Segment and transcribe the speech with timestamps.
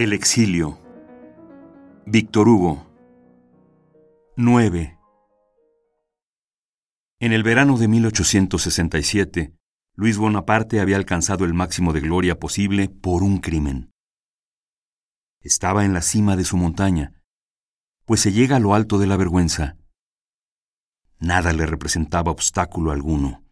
[0.00, 0.78] El exilio.
[2.06, 2.86] Víctor Hugo.
[4.36, 4.96] 9.
[7.18, 9.56] En el verano de 1867,
[9.96, 13.90] Luis Bonaparte había alcanzado el máximo de gloria posible por un crimen.
[15.40, 17.20] Estaba en la cima de su montaña,
[18.04, 19.78] pues se llega a lo alto de la vergüenza.
[21.18, 23.44] Nada le representaba obstáculo alguno.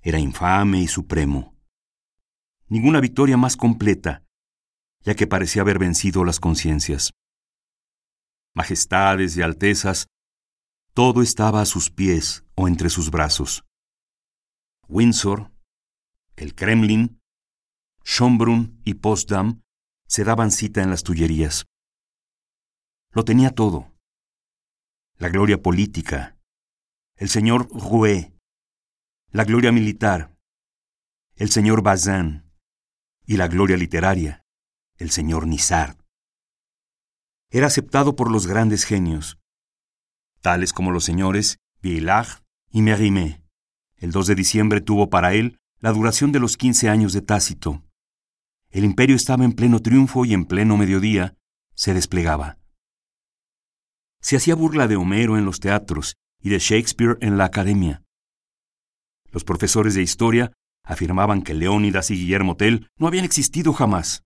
[0.00, 1.54] Era infame y supremo.
[2.68, 4.22] Ninguna victoria más completa,
[5.02, 7.12] ya que parecía haber vencido las conciencias.
[8.54, 10.06] Majestades y altezas,
[10.94, 13.64] todo estaba a sus pies o entre sus brazos.
[14.88, 15.50] Windsor,
[16.36, 17.20] el Kremlin,
[18.04, 19.62] Schönbrunn y Potsdam
[20.06, 21.64] se daban cita en las Tullerías.
[23.12, 23.92] Lo tenía todo.
[25.16, 26.36] La gloria política,
[27.16, 28.34] el señor Rouet,
[29.30, 30.36] la gloria militar,
[31.36, 32.44] el señor Bazin
[33.24, 34.41] y la gloria literaria
[34.98, 35.96] el señor Nizar.
[37.50, 39.38] Era aceptado por los grandes genios,
[40.40, 43.42] tales como los señores Villard y Mérimée.
[43.96, 47.82] El 2 de diciembre tuvo para él la duración de los 15 años de Tácito.
[48.70, 51.36] El imperio estaba en pleno triunfo y en pleno mediodía
[51.74, 52.58] se desplegaba.
[54.20, 58.02] Se hacía burla de Homero en los teatros y de Shakespeare en la academia.
[59.30, 60.52] Los profesores de historia
[60.84, 64.22] afirmaban que Leónidas y Guillermo Tell no habían existido jamás.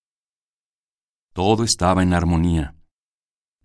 [1.37, 2.75] Todo estaba en armonía.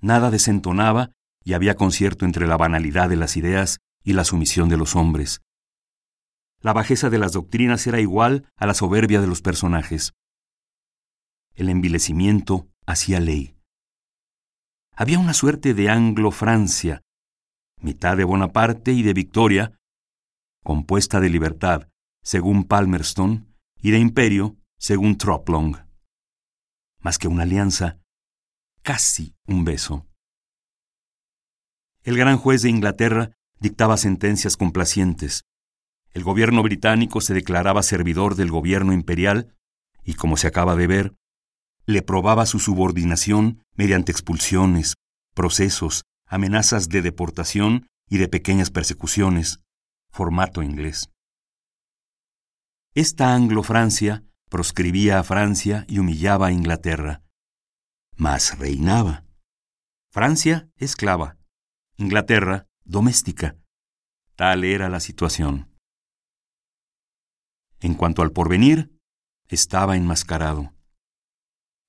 [0.02, 4.76] Nada desentonaba y había concierto entre la banalidad de las ideas y la sumisión de
[4.76, 5.40] los hombres.
[6.60, 10.12] La bajeza de las doctrinas era igual a la soberbia de los personajes.
[11.54, 13.56] El envilecimiento hacía ley.
[14.94, 17.04] Había una suerte de Anglo-Francia,
[17.80, 19.80] mitad de Bonaparte y de Victoria,
[20.62, 21.88] compuesta de libertad,
[22.22, 25.90] según Palmerston, y de imperio, según Troplong
[27.02, 28.00] más que una alianza,
[28.82, 30.08] casi un beso.
[32.04, 35.44] El gran juez de Inglaterra dictaba sentencias complacientes.
[36.14, 39.56] El gobierno británico se declaraba servidor del gobierno imperial
[40.04, 41.16] y, como se acaba de ver,
[41.86, 44.96] le probaba su subordinación mediante expulsiones,
[45.34, 49.60] procesos, amenazas de deportación y de pequeñas persecuciones,
[50.10, 51.10] formato inglés.
[52.94, 57.24] Esta Anglo-Francia proscribía a Francia y humillaba a Inglaterra.
[58.18, 59.24] Mas reinaba.
[60.12, 61.38] Francia, esclava.
[61.96, 63.56] Inglaterra, doméstica.
[64.36, 65.74] Tal era la situación.
[67.80, 68.92] En cuanto al porvenir,
[69.48, 70.74] estaba enmascarado.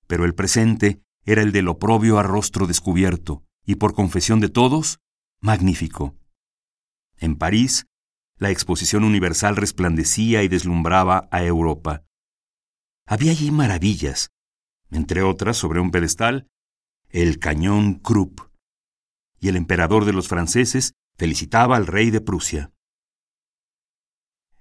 [0.07, 5.01] Pero el presente era el del oprobio a rostro descubierto, y por confesión de todos,
[5.41, 6.17] magnífico.
[7.17, 7.87] En París,
[8.39, 12.05] la exposición universal resplandecía y deslumbraba a Europa.
[13.07, 14.31] Había allí maravillas,
[14.91, 16.49] entre otras, sobre un pedestal,
[17.09, 18.41] el cañón Krupp,
[19.41, 22.73] y el emperador de los franceses felicitaba al rey de Prusia.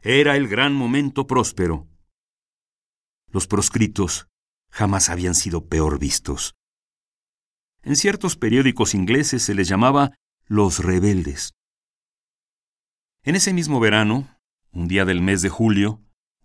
[0.01, 1.87] Era el gran momento próspero.
[3.29, 4.27] Los proscritos
[4.71, 6.55] jamás habían sido peor vistos.
[7.83, 10.11] En ciertos periódicos ingleses se les llamaba
[10.45, 11.53] los rebeldes.
[13.23, 14.37] En ese mismo verano,
[14.71, 16.01] un día del mes de julio,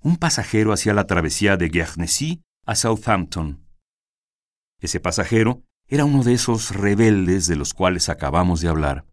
[0.07, 3.67] un pasajero hacía la travesía de Guernesey a Southampton.
[4.81, 9.05] Ese pasajero era uno de esos rebeldes de los cuales acabamos de hablar.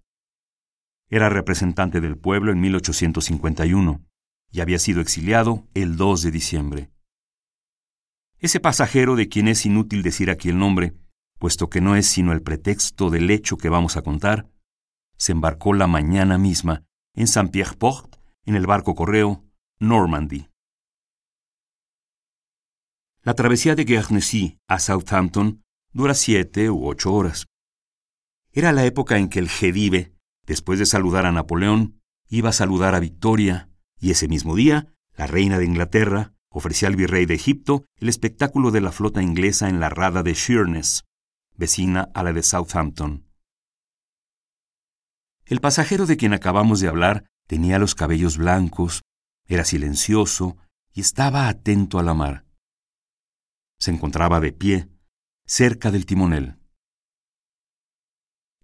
[1.10, 4.06] Era representante del pueblo en 1851
[4.52, 6.92] y había sido exiliado el 2 de diciembre.
[8.38, 10.94] Ese pasajero de quien es inútil decir aquí el nombre,
[11.40, 14.48] puesto que no es sino el pretexto del hecho que vamos a contar,
[15.18, 16.84] se embarcó la mañana misma
[17.16, 19.44] en Saint-Pierre-Port en el barco correo
[19.80, 20.53] Normandy.
[23.26, 25.64] La travesía de Guernesey a Southampton
[25.94, 27.48] dura siete u ocho horas.
[28.52, 30.14] Era la época en que el Gedive,
[30.46, 35.26] después de saludar a Napoleón, iba a saludar a Victoria, y ese mismo día, la
[35.26, 39.80] reina de Inglaterra ofrecía al virrey de Egipto el espectáculo de la flota inglesa en
[39.80, 41.06] la rada de Sheerness,
[41.56, 43.26] vecina a la de Southampton.
[45.46, 49.02] El pasajero de quien acabamos de hablar tenía los cabellos blancos,
[49.48, 50.58] era silencioso
[50.94, 52.44] y estaba atento a la mar
[53.84, 54.88] se encontraba de pie,
[55.46, 56.56] cerca del timonel.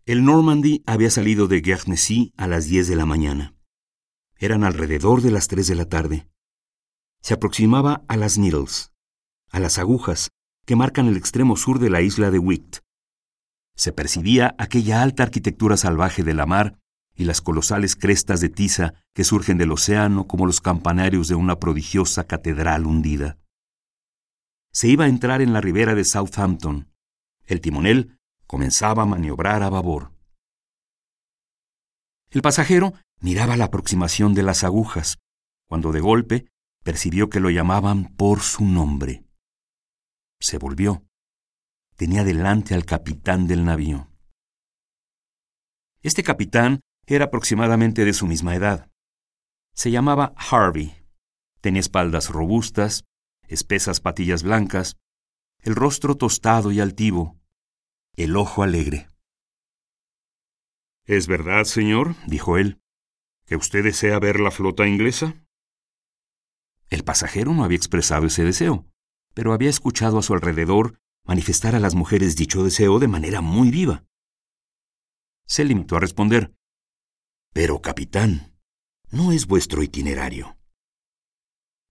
[0.06, 3.54] El Normandy había salido de Guernesey a las diez de la mañana.
[4.38, 6.30] Eran alrededor de las tres de la tarde.
[7.22, 8.94] Se aproximaba a las Needles,
[9.52, 10.30] a las agujas
[10.66, 12.78] que marcan el extremo sur de la isla de Wight.
[13.76, 16.80] Se percibía aquella alta arquitectura salvaje de la mar
[17.14, 21.60] y las colosales crestas de tiza que surgen del océano como los campanarios de una
[21.60, 23.38] prodigiosa catedral hundida.
[24.72, 26.92] Se iba a entrar en la ribera de Southampton.
[27.46, 30.14] El timonel comenzaba a maniobrar a babor.
[32.30, 35.18] El pasajero miraba la aproximación de las agujas,
[35.68, 36.48] cuando de golpe
[36.84, 39.24] percibió que lo llamaban por su nombre.
[40.40, 41.04] Se volvió.
[41.96, 44.10] Tenía delante al capitán del navío.
[46.02, 48.90] Este capitán era aproximadamente de su misma edad.
[49.74, 50.96] Se llamaba Harvey.
[51.62, 53.04] Tenía espaldas robustas,
[53.50, 54.98] espesas patillas blancas,
[55.62, 57.38] el rostro tostado y altivo,
[58.16, 59.10] el ojo alegre.
[61.06, 62.80] ¿Es verdad, señor, dijo él,
[63.46, 65.36] que usted desea ver la flota inglesa?
[66.90, 68.86] El pasajero no había expresado ese deseo,
[69.34, 73.72] pero había escuchado a su alrededor manifestar a las mujeres dicho deseo de manera muy
[73.72, 74.06] viva.
[75.46, 76.54] Se limitó a responder,
[77.52, 78.56] Pero, capitán,
[79.10, 80.58] no es vuestro itinerario.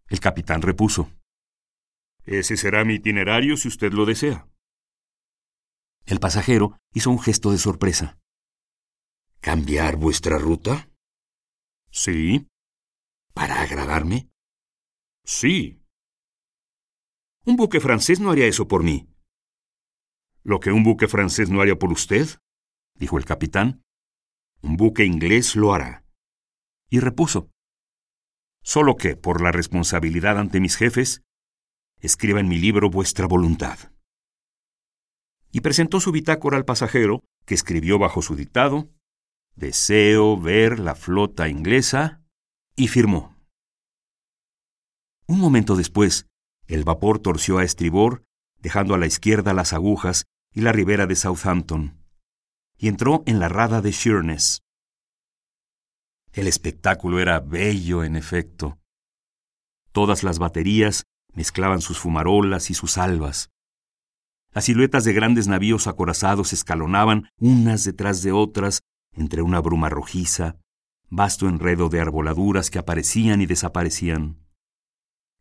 [0.09, 1.11] El capitán repuso,
[2.31, 4.47] Ese será mi itinerario si usted lo desea.
[6.05, 8.19] El pasajero hizo un gesto de sorpresa.
[9.41, 10.91] ¿Cambiar vuestra ruta?
[11.91, 12.47] Sí.
[13.33, 14.29] ¿Para agradarme?
[15.25, 15.83] Sí.
[17.47, 19.09] Un buque francés no haría eso por mí.
[20.43, 22.29] ¿Lo que un buque francés no haría por usted?
[22.95, 23.83] dijo el capitán.
[24.61, 26.05] Un buque inglés lo hará.
[26.91, 27.49] Y repuso.
[28.63, 31.23] Solo que, por la responsabilidad ante mis jefes,
[32.01, 33.79] escriba en mi libro vuestra voluntad.
[35.51, 38.91] Y presentó su bitácora al pasajero, que escribió bajo su dictado,
[39.57, 42.23] Deseo ver la flota inglesa,
[42.77, 43.37] y firmó.
[45.27, 46.27] Un momento después,
[46.69, 48.23] el vapor torció a estribor,
[48.61, 52.05] dejando a la izquierda las agujas y la ribera de Southampton,
[52.79, 54.63] y entró en la rada de Sheerness.
[56.33, 58.79] El espectáculo era bello, en efecto.
[59.93, 61.05] Todas las baterías
[61.39, 63.53] mezclaban sus fumarolas y sus albas.
[64.53, 68.81] Las siluetas de grandes navíos acorazados escalonaban unas detrás de otras
[69.13, 70.57] entre una bruma rojiza,
[71.11, 74.45] vasto enredo de arboladuras que aparecían y desaparecían.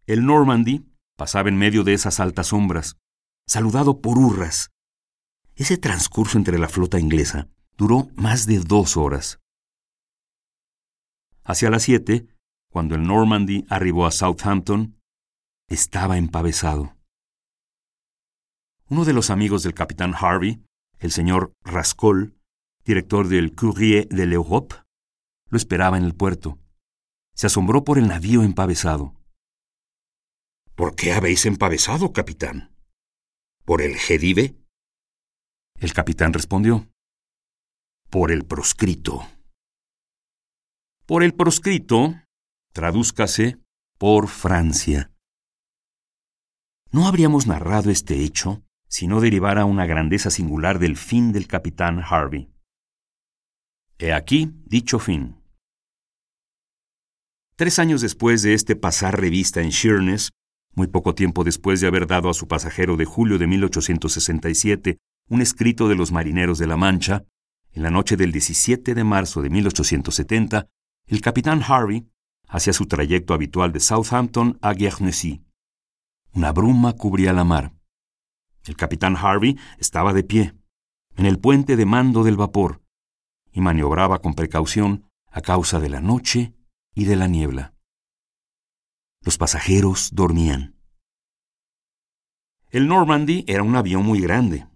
[0.05, 0.85] El Normandy
[1.17, 2.97] pasaba en medio de esas altas sombras,
[3.47, 4.69] saludado por hurras.
[5.55, 9.39] Ese transcurso entre la flota inglesa duró más de dos horas.
[11.43, 12.27] Hacia las siete,
[12.71, 14.96] cuando el Normandy arribó a Southampton,
[15.69, 16.95] estaba empavesado.
[18.89, 20.63] Uno de los amigos del capitán Harvey,
[20.99, 22.37] el señor Rascol,
[22.85, 24.75] director del Courrier de l'Europe,
[25.49, 26.57] lo esperaba en el puerto.
[27.33, 29.13] Se asombró por el navío empavesado.
[30.75, 32.73] ¿Por qué habéis empavesado, capitán?
[33.65, 34.55] ¿Por el Gedive?
[35.79, 36.87] El capitán respondió.
[38.09, 39.27] Por el proscrito.
[41.05, 42.15] Por el proscrito,
[42.73, 43.59] tradúzcase
[43.97, 45.11] por Francia.
[46.91, 52.01] No habríamos narrado este hecho si no derivara una grandeza singular del fin del capitán
[52.01, 52.49] Harvey.
[53.99, 55.35] He aquí dicho fin.
[57.55, 60.29] Tres años después de este pasar revista en Sheerness,
[60.75, 64.97] muy poco tiempo después de haber dado a su pasajero de julio de 1867
[65.29, 67.25] un escrito de los marineros de la Mancha,
[67.73, 70.67] en la noche del 17 de marzo de 1870,
[71.07, 72.07] el capitán Harvey
[72.47, 75.46] hacía su trayecto habitual de Southampton a Guernesey.
[76.37, 77.73] Una bruma cubría la mar.
[78.63, 80.53] El capitán Harvey estaba de pie,
[81.15, 82.83] en el puente de mando del vapor,
[83.51, 86.53] y maniobraba con precaución a causa de la noche
[86.93, 87.73] y de la niebla.
[89.23, 90.75] Los pasajeros dormían.
[92.69, 94.67] El Normandy era un avión muy grande,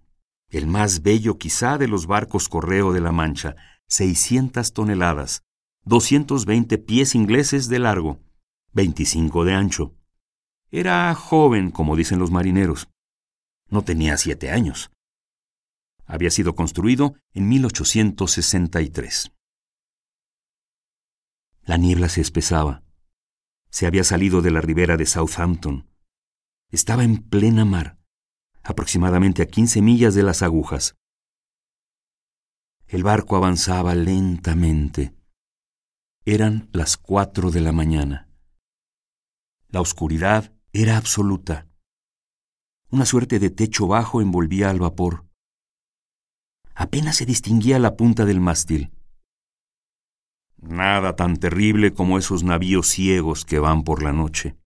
[0.48, 3.54] el más bello quizá de los barcos correo de la Mancha,
[3.86, 5.44] 600 toneladas,
[5.84, 8.18] 220 pies ingleses de largo,
[8.72, 9.94] 25 de ancho.
[10.74, 12.88] Era joven, como dicen los marineros.
[13.68, 14.90] No tenía siete años.
[16.06, 19.32] Había sido construido en 1863.
[21.64, 22.82] La niebla se espesaba.
[23.68, 25.90] Se había salido de la ribera de Southampton.
[26.70, 27.98] Estaba en plena mar,
[28.62, 30.96] aproximadamente a 15 millas de las agujas.
[32.86, 35.14] El barco avanzaba lentamente.
[36.24, 38.30] Eran las cuatro de la mañana.
[39.68, 41.68] La oscuridad era absoluta.
[42.90, 45.26] Una suerte de techo bajo envolvía al vapor.
[46.74, 48.90] Apenas se distinguía la punta del mástil.
[50.56, 54.56] Nada tan terrible como esos navíos ciegos que van por la noche.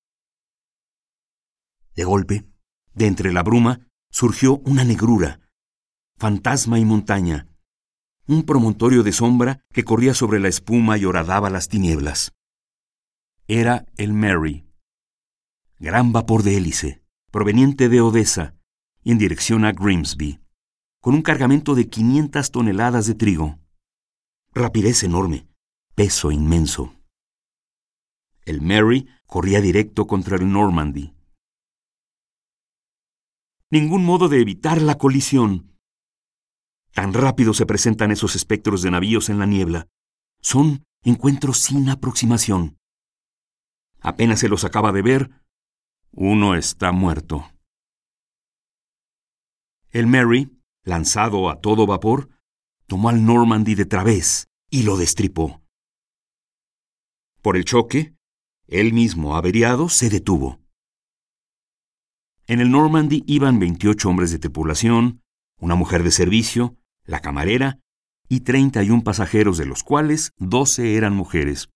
[1.96, 2.46] De golpe,
[2.94, 5.40] de entre la bruma, surgió una negrura,
[6.18, 7.48] fantasma y montaña,
[8.28, 12.32] un promontorio de sombra que corría sobre la espuma y horadaba las tinieblas.
[13.48, 14.65] Era el Mary.
[15.78, 18.54] Gran vapor de hélice, proveniente de Odessa,
[19.04, 20.40] en dirección a Grimsby,
[21.02, 23.58] con un cargamento de 500 toneladas de trigo.
[24.54, 25.46] Rapidez enorme,
[25.94, 26.94] peso inmenso.
[28.46, 31.14] El Mary corría directo contra el Normandy.
[33.70, 35.76] Ningún modo de evitar la colisión.
[36.92, 39.88] Tan rápido se presentan esos espectros de navíos en la niebla.
[40.40, 42.78] Son encuentros sin aproximación.
[44.00, 45.30] Apenas se los acaba de ver,
[46.16, 47.52] uno está muerto.
[49.90, 50.50] El Mary,
[50.82, 52.30] lanzado a todo vapor,
[52.86, 55.62] tomó al Normandy de través y lo destripó.
[57.42, 58.16] Por el choque,
[58.66, 60.58] él mismo, averiado, se detuvo.
[62.46, 65.22] En el Normandy iban 28 hombres de tripulación,
[65.60, 67.78] una mujer de servicio, la camarera
[68.28, 71.68] y 31 pasajeros, de los cuales 12 eran mujeres.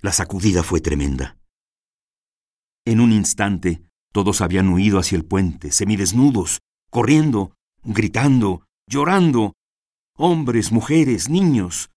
[0.00, 1.41] La sacudida fue tremenda.
[2.84, 6.60] En un instante, todos habían huido hacia el puente, semidesnudos,
[6.90, 9.54] corriendo, gritando, llorando,
[10.16, 11.90] hombres, mujeres, niños.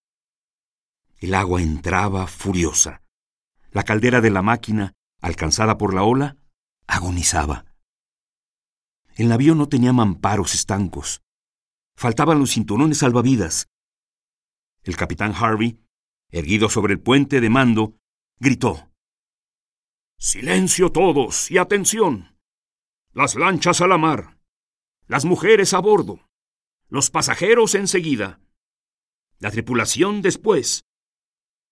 [1.17, 3.01] El agua entraba furiosa.
[3.71, 6.37] La caldera de la máquina, alcanzada por la ola,
[6.87, 7.65] agonizaba.
[9.15, 11.21] El navío no tenía mamparos estancos.
[11.97, 13.67] Faltaban los cinturones salvavidas.
[14.83, 15.79] El capitán Harvey,
[16.29, 17.97] erguido sobre el puente de mando,
[18.39, 18.91] gritó.
[20.17, 22.37] Silencio todos y atención.
[23.13, 24.39] Las lanchas a la mar.
[25.07, 26.27] Las mujeres a bordo.
[26.89, 28.39] Los pasajeros enseguida.
[29.39, 30.83] La tripulación después.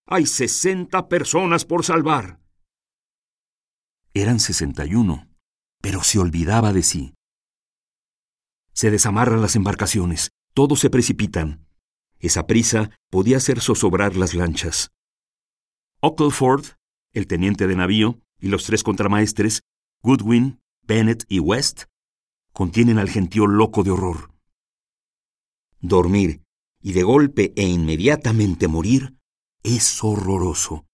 [0.06, 2.40] Hay sesenta personas por salvar.
[4.14, 5.28] Eran sesenta y uno,
[5.82, 7.16] pero se olvidaba de sí.
[8.74, 11.68] Se desamarran las embarcaciones, todos se precipitan.
[12.20, 14.92] Esa prisa podía hacer zozobrar las lanchas.
[16.02, 16.66] Ockleford,
[17.14, 19.64] el teniente de navío, y los tres contramaestres,
[20.02, 21.86] Goodwin, Bennett y West,
[22.52, 24.34] contienen al gentío loco de horror.
[25.80, 26.44] Dormir
[26.82, 29.16] y de golpe e inmediatamente morir
[29.64, 30.86] es horroroso.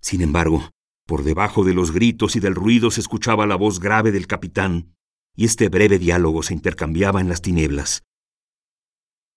[0.00, 0.70] Sin embargo,
[1.06, 4.96] por debajo de los gritos y del ruido se escuchaba la voz grave del capitán,
[5.36, 8.04] y este breve diálogo se intercambiaba en las tinieblas.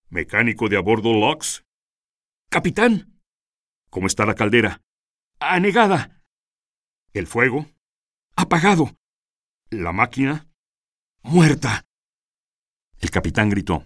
[0.08, 1.65] ¿Mecánico de a bordo Locks?
[2.50, 3.20] Capitán.
[3.89, 4.82] ¿Cómo está la caldera?
[5.39, 6.22] Anegada.
[7.13, 7.67] ¿El fuego?
[8.36, 8.98] Apagado.
[9.70, 10.50] ¿La máquina?
[11.22, 11.86] Muerta.
[13.00, 13.86] El capitán gritó.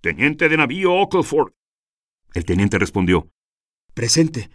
[0.00, 1.52] Teniente de navío Ockleford.
[2.32, 3.30] El teniente respondió.
[3.92, 4.48] Presente.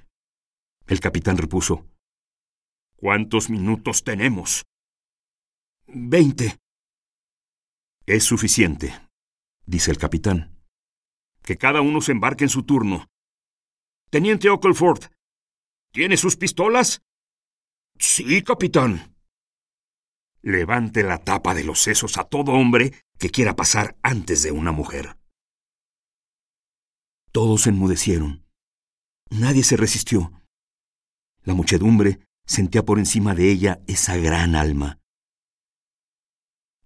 [0.88, 1.86] El capitán repuso.
[2.96, 4.66] ¿Cuántos minutos tenemos?
[5.86, 6.58] Veinte.
[8.08, 9.00] Es suficiente,
[9.68, 10.58] dice el capitán.
[11.44, 13.06] Que cada uno se embarque en su turno.
[14.10, 15.12] Teniente Ockleford,
[15.92, 17.04] ¿tiene sus pistolas?
[18.00, 19.16] Sí, capitán.
[20.42, 24.72] Levante la tapa de los sesos a todo hombre que quiera pasar antes de una
[24.72, 25.18] mujer.
[27.32, 28.46] Todos enmudecieron.
[29.30, 30.32] Nadie se resistió.
[31.44, 35.00] La muchedumbre sentía por encima de ella esa gran alma.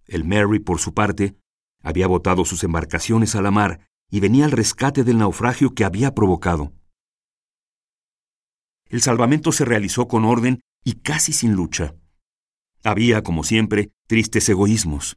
[0.06, 1.36] El Mary, por su parte,
[1.82, 6.14] había botado sus embarcaciones a la mar y venía al rescate del naufragio que había
[6.14, 6.72] provocado.
[8.86, 11.94] El salvamento se realizó con orden y casi sin lucha.
[12.84, 15.16] Había, como siempre, tristes egoísmos.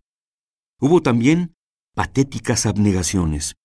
[0.80, 1.56] Hubo también
[1.94, 3.56] patéticas abnegaciones.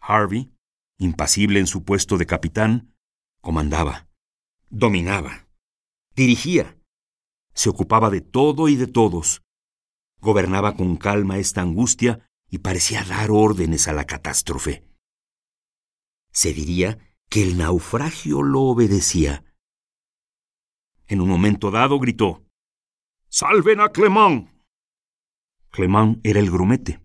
[0.00, 0.52] Harvey,
[0.98, 2.94] impasible en su puesto de capitán,
[3.40, 4.08] comandaba,
[4.68, 5.48] dominaba,
[6.16, 6.78] dirigía,
[7.54, 9.42] se ocupaba de todo y de todos,
[10.20, 14.84] gobernaba con calma esta angustia y parecía dar órdenes a la catástrofe.
[16.32, 19.44] Se diría que el naufragio lo obedecía.
[21.10, 22.46] En un momento dado gritó,
[23.28, 24.48] ¡Salven a Clement!
[25.70, 27.00] Clement era el grumete,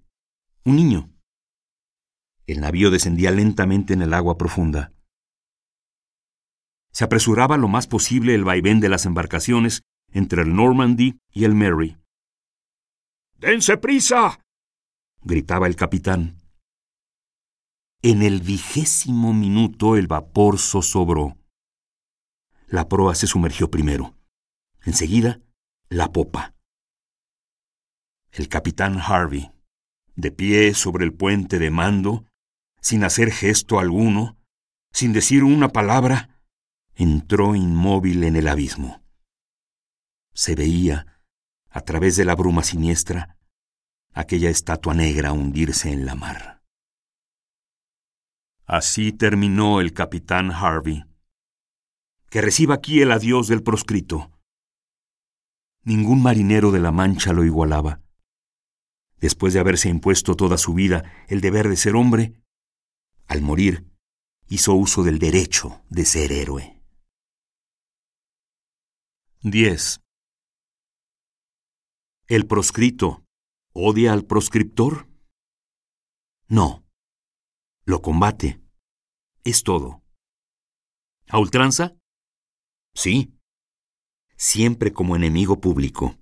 [0.64, 1.10] un niño.
[2.46, 4.94] El navío descendía lentamente en el agua profunda.
[6.92, 9.82] Se apresuraba lo más posible el vaivén de las embarcaciones
[10.12, 11.98] entre el Normandy y el Mary.
[13.40, 14.40] ¡Dense prisa!
[15.24, 16.38] gritaba el capitán.
[18.04, 21.40] En el vigésimo minuto el vapor zozobró.
[22.68, 24.16] La proa se sumergió primero.
[24.84, 25.42] Enseguida,
[25.90, 26.56] la popa.
[28.32, 29.52] El capitán Harvey,
[30.16, 32.26] de pie sobre el puente de mando,
[32.82, 34.38] sin hacer gesto alguno,
[34.92, 36.42] sin decir una palabra,
[36.96, 39.02] entró inmóvil en el abismo.
[40.34, 41.22] Se veía,
[41.70, 43.38] a través de la bruma siniestra,
[44.14, 46.64] aquella estatua negra hundirse en la mar.
[48.66, 51.06] Así terminó el capitán Harvey,
[52.36, 54.30] que reciba aquí el adiós del proscrito.
[55.84, 58.01] Ningún marinero de la Mancha lo igualaba.
[59.22, 62.44] Después de haberse impuesto toda su vida el deber de ser hombre,
[63.27, 63.89] al morir
[64.50, 66.84] hizo uso del derecho de ser héroe.
[69.44, 70.01] 10.
[72.27, 73.24] ¿El proscrito
[73.72, 75.08] odia al proscriptor?
[76.50, 76.84] No.
[77.86, 78.62] Lo combate.
[79.46, 80.04] Es todo.
[81.30, 81.96] ¿A ultranza?
[82.96, 83.38] Sí.
[84.38, 86.18] Siempre como enemigo público.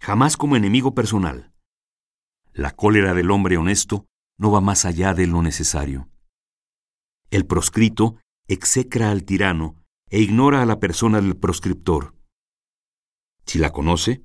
[0.00, 1.52] Jamás como enemigo personal.
[2.52, 6.10] La cólera del hombre honesto no va más allá de lo necesario.
[7.30, 12.14] El proscrito execra al tirano e ignora a la persona del proscriptor.
[13.46, 14.24] Si la conoce,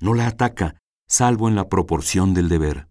[0.00, 2.88] no la ataca, salvo en la proporción del deber.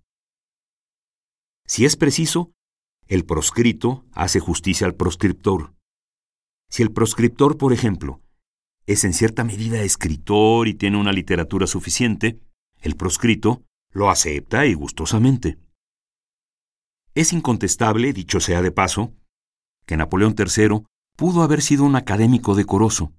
[1.65, 2.51] Si es preciso,
[3.07, 5.75] el proscrito hace justicia al proscriptor.
[6.75, 8.21] Si el proscriptor, por ejemplo,
[8.85, 12.41] es en cierta medida escritor y tiene una literatura suficiente,
[12.81, 15.57] el proscrito lo acepta y gustosamente.
[17.13, 19.13] Es incontestable, dicho sea de paso,
[19.85, 20.83] que Napoleón III
[21.15, 23.13] pudo haber sido un académico decoroso.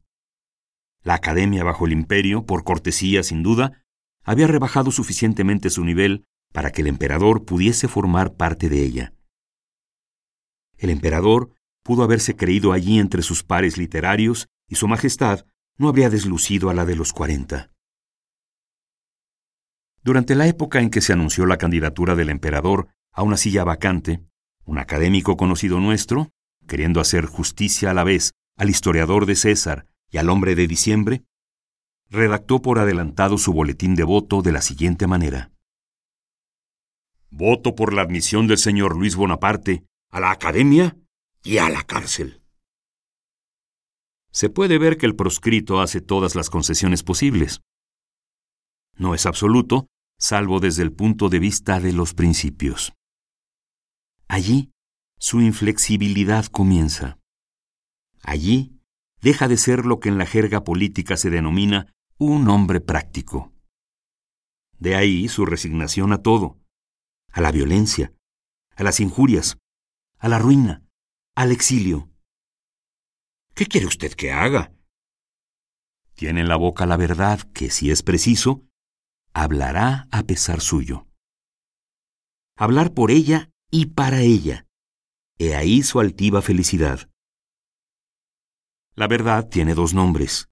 [1.02, 3.82] La academia bajo el imperio, por cortesía sin duda,
[4.22, 9.14] había rebajado suficientemente su nivel para que el emperador pudiese formar parte de ella.
[10.76, 11.55] El emperador
[11.86, 15.46] pudo haberse creído allí entre sus pares literarios y su majestad
[15.78, 17.70] no habría deslucido a la de los cuarenta.
[20.02, 24.20] Durante la época en que se anunció la candidatura del emperador a una silla vacante,
[24.64, 26.32] un académico conocido nuestro,
[26.66, 31.22] queriendo hacer justicia a la vez al historiador de César y al hombre de diciembre,
[32.10, 35.52] redactó por adelantado su boletín de voto de la siguiente manera.
[37.30, 40.96] Voto por la admisión del señor Luis Bonaparte a la Academia
[41.46, 42.42] y a la cárcel.
[44.32, 47.60] Se puede ver que el proscrito hace todas las concesiones posibles.
[48.96, 49.86] No es absoluto,
[50.18, 52.94] salvo desde el punto de vista de los principios.
[54.26, 54.72] Allí,
[55.20, 57.20] su inflexibilidad comienza.
[58.22, 58.80] Allí,
[59.20, 63.52] deja de ser lo que en la jerga política se denomina un hombre práctico.
[64.80, 66.58] De ahí su resignación a todo,
[67.30, 68.12] a la violencia,
[68.74, 69.58] a las injurias,
[70.18, 70.85] a la ruina,
[71.36, 72.10] al exilio.
[73.54, 74.72] ¿Qué quiere usted que haga?
[76.14, 78.64] Tiene en la boca la verdad que, si es preciso,
[79.34, 81.06] hablará a pesar suyo.
[82.56, 84.66] Hablar por ella y para ella.
[85.38, 87.10] He ahí su altiva felicidad.
[88.94, 90.48] La verdad tiene dos nombres,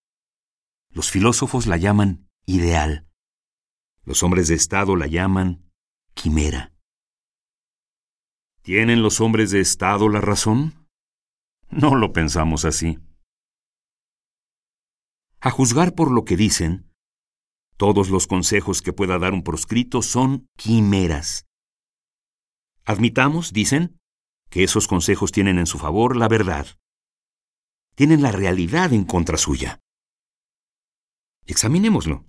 [0.90, 3.08] los filósofos la llaman ideal.
[4.04, 5.72] Los hombres de Estado la llaman
[6.12, 6.73] quimera.
[8.64, 10.88] ¿Tienen los hombres de Estado la razón?
[11.68, 12.98] No lo pensamos así.
[15.38, 16.90] A juzgar por lo que dicen,
[17.76, 21.44] todos los consejos que pueda dar un proscrito son quimeras.
[22.86, 23.98] Admitamos, dicen,
[24.48, 26.66] que esos consejos tienen en su favor la verdad.
[27.94, 29.78] Tienen la realidad en contra suya.
[31.44, 32.24] Examinémoslo.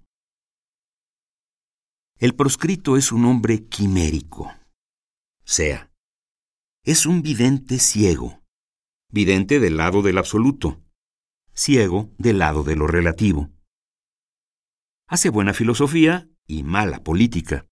[2.17, 4.53] El proscrito es un hombre quimérico.
[5.45, 5.94] Sea,
[6.85, 8.43] es un vidente ciego.
[9.11, 10.83] Vidente del lado del absoluto.
[11.51, 13.49] Ciego del lado de lo relativo.
[15.07, 17.65] Hace buena filosofía y mala política.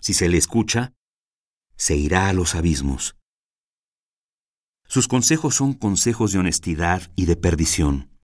[0.00, 0.94] Si se le escucha,
[1.76, 3.18] se irá a los abismos.
[4.86, 8.18] Sus consejos son consejos de honestidad y de perdición.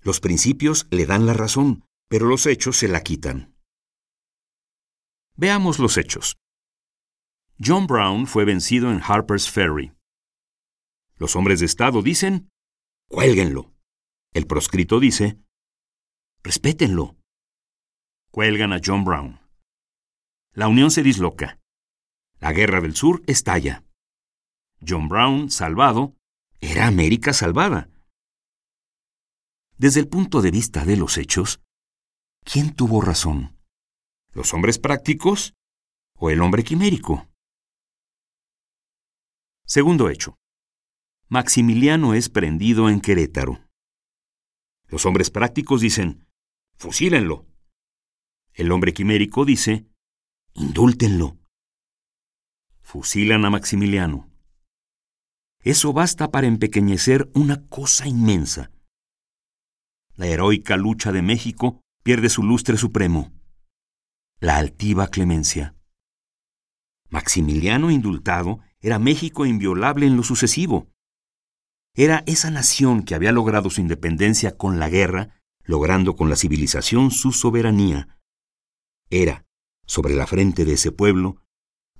[0.00, 3.54] Los principios le dan la razón, pero los hechos se la quitan.
[5.36, 6.36] Veamos los hechos.
[7.62, 9.92] John Brown fue vencido en Harper's Ferry.
[11.16, 12.48] Los hombres de Estado dicen,
[13.06, 13.74] cuélguenlo.
[14.32, 15.38] El proscrito dice,
[16.42, 17.18] respétenlo.
[18.30, 19.40] Cuelgan a John Brown.
[20.54, 21.60] La Unión se disloca.
[22.38, 23.84] La Guerra del Sur estalla.
[24.80, 26.16] John Brown, salvado,
[26.62, 27.90] era América salvada.
[29.76, 31.60] Desde el punto de vista de los hechos,
[32.42, 33.58] ¿quién tuvo razón?
[34.32, 35.52] ¿Los hombres prácticos
[36.14, 37.29] o el hombre quimérico?
[39.64, 40.36] Segundo hecho.
[41.28, 43.60] Maximiliano es prendido en Querétaro.
[44.88, 46.26] Los hombres prácticos dicen,
[46.76, 47.46] fusílenlo.
[48.52, 49.86] El hombre quimérico dice,
[50.54, 51.38] indúltenlo.
[52.80, 54.28] Fusilan a Maximiliano.
[55.60, 58.72] Eso basta para empequeñecer una cosa inmensa
[60.20, 63.32] la heroica lucha de México pierde su lustre supremo,
[64.38, 65.74] la altiva clemencia.
[67.08, 70.88] Maximiliano indultado era México inviolable en lo sucesivo.
[71.94, 77.10] era esa nación que había logrado su independencia con la guerra, logrando con la civilización
[77.10, 78.16] su soberanía.
[79.10, 79.44] Era,
[79.86, 81.42] sobre la frente de ese pueblo,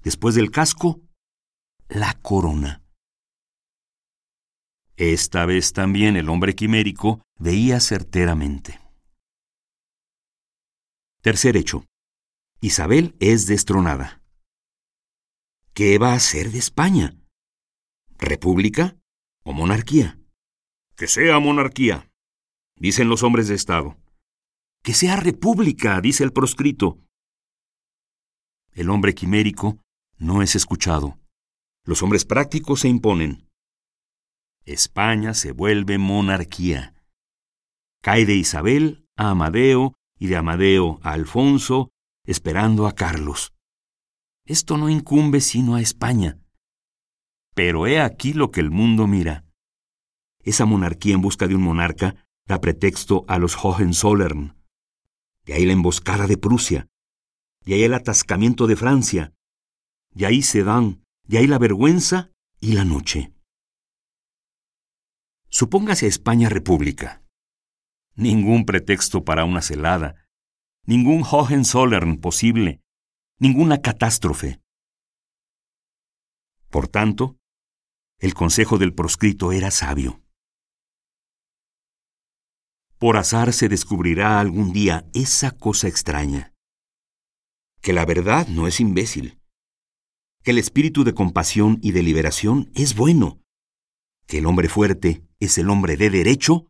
[0.02, 1.00] después del casco,
[1.88, 2.82] la corona.
[4.96, 8.80] Esta vez también el hombre quimérico veía certeramente.
[11.20, 11.84] Tercer hecho.
[12.60, 14.19] Isabel es destronada.
[15.80, 17.16] ¿Qué va a hacer de España?
[18.18, 18.98] ¿República
[19.44, 20.20] o monarquía?
[20.94, 22.12] Que sea monarquía,
[22.76, 23.96] dicen los hombres de Estado.
[24.82, 26.98] Que sea república, dice el proscrito.
[28.72, 29.78] El hombre quimérico
[30.18, 31.18] no es escuchado.
[31.86, 33.48] Los hombres prácticos se imponen.
[34.66, 36.92] España se vuelve monarquía.
[38.02, 41.88] Cae de Isabel a Amadeo y de Amadeo a Alfonso,
[42.26, 43.54] esperando a Carlos.
[44.50, 46.40] Esto no incumbe sino a España.
[47.54, 49.44] Pero he aquí lo que el mundo mira.
[50.42, 54.56] Esa monarquía en busca de un monarca da pretexto a los Hohenzollern.
[55.44, 56.88] De ahí la emboscada de Prusia.
[57.64, 59.32] De ahí el atascamiento de Francia.
[60.10, 61.04] De ahí Sedan.
[61.28, 63.32] De ahí la vergüenza y la noche.
[65.48, 67.22] Supóngase España república.
[68.16, 70.26] Ningún pretexto para una celada,
[70.86, 72.80] ningún Hohenzollern posible,
[73.40, 74.60] ninguna catástrofe.
[76.68, 77.38] Por tanto,
[78.18, 80.22] el consejo del proscrito era sabio.
[82.98, 86.52] Por azar se descubrirá algún día esa cosa extraña.
[87.80, 89.40] Que la verdad no es imbécil.
[90.42, 93.40] Que el espíritu de compasión y de liberación es bueno.
[94.26, 96.66] Que el hombre fuerte es el hombre de derecho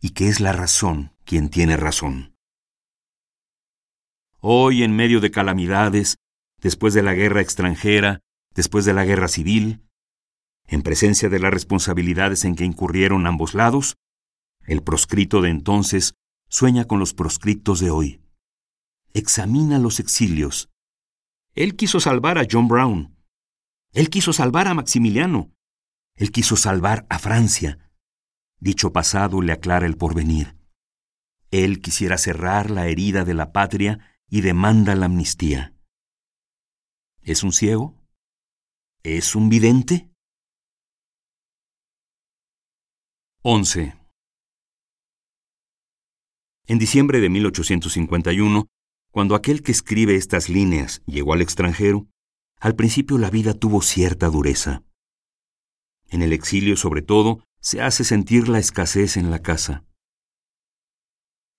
[0.00, 2.35] y que es la razón quien tiene razón.
[4.40, 6.16] Hoy, en medio de calamidades,
[6.60, 8.20] después de la guerra extranjera,
[8.54, 9.82] después de la guerra civil,
[10.66, 13.96] en presencia de las responsabilidades en que incurrieron ambos lados,
[14.66, 16.14] el proscrito de entonces
[16.48, 18.20] sueña con los proscriptos de hoy.
[19.14, 20.68] Examina los exilios.
[21.54, 23.16] Él quiso salvar a John Brown.
[23.92, 25.52] Él quiso salvar a Maximiliano.
[26.16, 27.90] Él quiso salvar a Francia.
[28.58, 30.56] Dicho pasado le aclara el porvenir.
[31.50, 35.74] Él quisiera cerrar la herida de la patria y demanda la amnistía.
[37.22, 37.94] ¿Es un ciego?
[39.02, 40.10] ¿Es un vidente?
[43.42, 43.96] 11.
[46.66, 48.66] En diciembre de 1851,
[49.12, 52.08] cuando aquel que escribe estas líneas llegó al extranjero,
[52.58, 54.82] al principio la vida tuvo cierta dureza.
[56.08, 59.84] En el exilio, sobre todo, se hace sentir la escasez en la casa.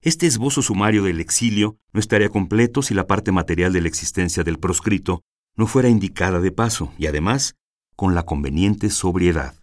[0.01, 4.43] Este esbozo sumario del exilio no estaría completo si la parte material de la existencia
[4.43, 5.23] del proscrito
[5.55, 7.55] no fuera indicada de paso y además
[7.95, 9.55] con la conveniente sobriedad.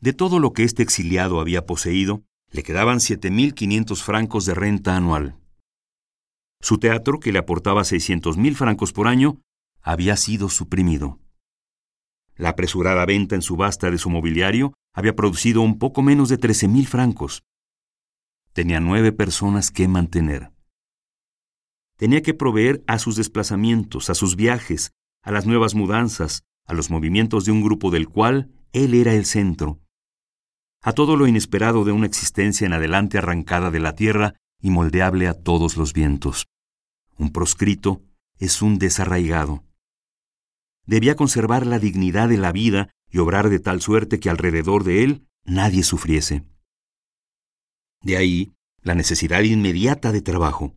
[0.00, 5.36] De todo lo que este exiliado había poseído, le quedaban 7.500 francos de renta anual.
[6.60, 9.40] Su teatro, que le aportaba 600.000 francos por año,
[9.82, 11.18] había sido suprimido.
[12.36, 16.68] La apresurada venta en subasta de su mobiliario había producido un poco menos de trece
[16.68, 17.42] mil francos.
[18.52, 20.52] Tenía nueve personas que mantener.
[21.96, 26.90] Tenía que proveer a sus desplazamientos, a sus viajes, a las nuevas mudanzas, a los
[26.90, 29.80] movimientos de un grupo del cual él era el centro,
[30.82, 35.28] a todo lo inesperado de una existencia en adelante arrancada de la tierra y moldeable
[35.28, 36.46] a todos los vientos.
[37.18, 38.02] Un proscrito
[38.38, 39.64] es un desarraigado,
[40.90, 45.04] debía conservar la dignidad de la vida y obrar de tal suerte que alrededor de
[45.04, 46.44] él nadie sufriese.
[48.02, 50.74] De ahí la necesidad inmediata de trabajo.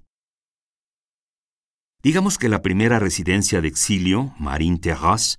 [2.02, 5.38] Digamos que la primera residencia de exilio, Marine Terrasse,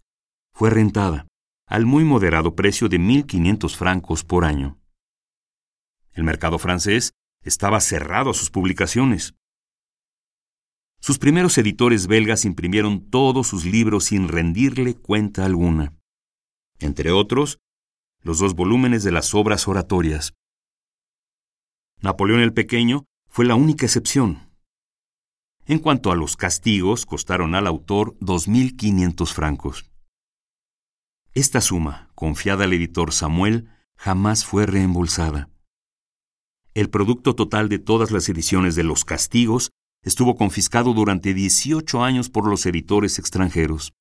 [0.55, 1.27] fue rentada
[1.67, 4.79] al muy moderado precio de 1.500 francos por año.
[6.13, 9.35] El mercado francés estaba cerrado a sus publicaciones.
[11.01, 15.93] Sus primeros editores belgas imprimieron todos sus libros sin rendirle cuenta alguna.
[16.79, 17.59] Entre otros,
[18.23, 20.35] los dos volúmenes de las obras oratorias.
[22.05, 24.51] Napoleón el Pequeño fue la única excepción.
[25.65, 29.91] En cuanto a los castigos, costaron al autor 2.500 francos.
[31.33, 35.49] Esta suma, confiada al editor Samuel, jamás fue reembolsada.
[36.75, 39.71] El producto total de todas las ediciones de Los Castigos
[40.03, 43.95] estuvo confiscado durante 18 años por los editores extranjeros.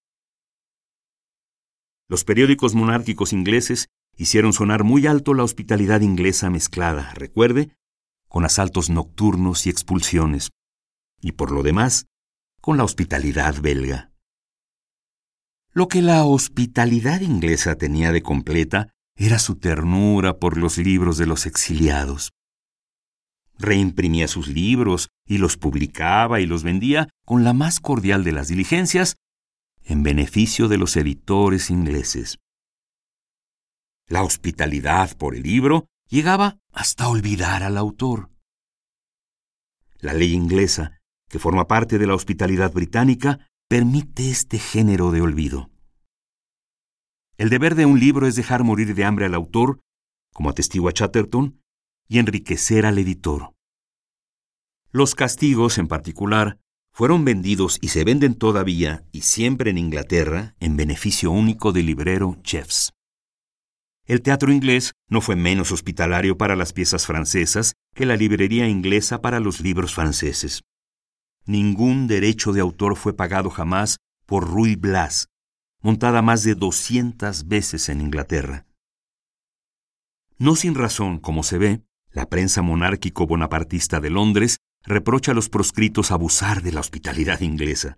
[2.10, 3.88] Los periódicos monárquicos ingleses
[4.18, 7.74] hicieron sonar muy alto la hospitalidad inglesa mezclada, recuerde,
[8.34, 10.50] con asaltos nocturnos y expulsiones,
[11.22, 12.08] y por lo demás,
[12.62, 14.12] con la hospitalidad belga.
[15.72, 21.28] Lo que la hospitalidad inglesa tenía de completa era su ternura por los libros de
[21.28, 22.32] los exiliados.
[23.60, 28.48] Reimprimía sus libros y los publicaba y los vendía con la más cordial de las
[28.48, 29.16] diligencias
[29.84, 32.40] en beneficio de los editores ingleses.
[34.08, 38.30] La hospitalidad por el libro llegaba hasta olvidar al autor.
[39.98, 45.72] La ley inglesa, que forma parte de la hospitalidad británica, permite este género de olvido.
[47.40, 49.80] El deber de un libro es dejar morir de hambre al autor,
[50.36, 51.60] como atestigua Chatterton,
[52.08, 53.56] y enriquecer al editor.
[54.92, 56.60] Los castigos, en particular,
[56.92, 62.38] fueron vendidos y se venden todavía y siempre en Inglaterra en beneficio único del librero
[62.44, 62.94] Jeffs.
[64.06, 69.22] El teatro inglés no fue menos hospitalario para las piezas francesas que la librería inglesa
[69.22, 70.64] para los libros franceses.
[71.46, 75.30] Ningún derecho de autor fue pagado jamás por Ruy Blas,
[75.82, 78.66] montada más de 200 veces en Inglaterra.
[80.38, 86.12] No sin razón, como se ve, la prensa monárquico-bonapartista de Londres reprocha a los proscritos
[86.12, 87.98] abusar de la hospitalidad inglesa.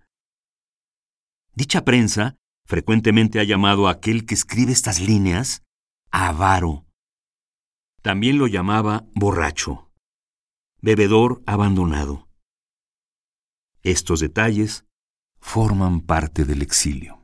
[1.56, 5.64] Dicha prensa frecuentemente ha llamado a aquel que escribe estas líneas
[6.12, 6.86] avaro.
[8.02, 9.92] También lo llamaba borracho,
[10.82, 12.28] bebedor abandonado.
[13.82, 14.86] Estos detalles
[15.40, 17.15] forman parte del exilio.